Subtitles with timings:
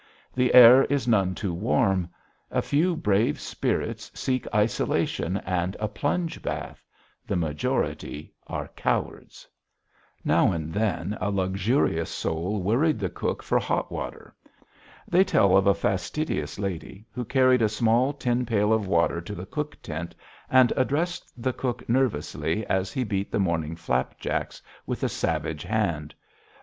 [0.33, 2.09] The air is none too warm.
[2.49, 6.83] A few brave spirits seek isolation and a plunge bath.
[7.27, 9.47] The majority are cowards.
[10.25, 13.43] [Illustration: EATON CAMP NEAR ALTYN MOUNTAIN] Now and then a luxurious soul worried the cook
[13.43, 14.33] for hot water.
[15.07, 19.35] They tell of a fastidious lady who carried a small tin pail of water to
[19.35, 20.15] the cook tent
[20.49, 26.15] and addressed the cook nervously as he beat the morning flapjacks with a savage hand.